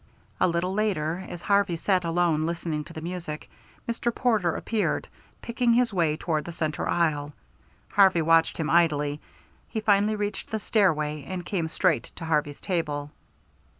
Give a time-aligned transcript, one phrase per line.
[0.39, 3.47] A little later, as Harvey sat alone listening to the music,
[3.87, 4.09] Mr.
[4.11, 5.07] Porter appeared,
[5.43, 7.33] picking his way toward the centre aisle.
[7.87, 9.21] Harvey watched him idly.
[9.69, 13.11] He finally reached the stairway, and came straight to Harvey's table.